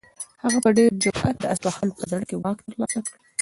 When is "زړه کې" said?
2.11-2.35